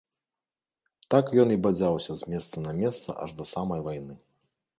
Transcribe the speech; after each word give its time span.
Так 1.13 1.25
ён 1.43 1.49
і 1.55 1.57
бадзяўся 1.65 2.11
з 2.23 2.31
месца 2.35 2.65
на 2.65 2.71
месца 2.81 3.09
аж 3.27 3.37
да 3.43 3.49
самай 3.53 3.79
вайны. 3.91 4.13